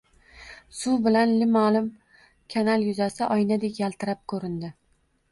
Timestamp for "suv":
0.75-1.01